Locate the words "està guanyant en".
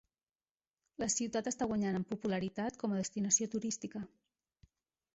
1.51-2.07